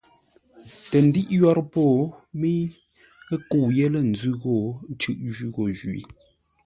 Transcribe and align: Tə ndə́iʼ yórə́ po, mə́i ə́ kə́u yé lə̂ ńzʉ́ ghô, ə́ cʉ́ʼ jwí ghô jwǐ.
Tə 0.89 0.97
ndə́iʼ 1.05 1.29
yórə́ 1.41 1.65
po, 1.73 1.83
mə́i 2.39 2.59
ə́ 3.33 3.37
kə́u 3.49 3.67
yé 3.77 3.85
lə̂ 3.93 4.01
ńzʉ́ 4.11 4.33
ghô, 4.41 4.53
ə́ 4.89 4.93
cʉ́ʼ 5.01 5.15
jwí 5.33 5.47
ghô 5.55 5.63
jwǐ. 5.77 6.01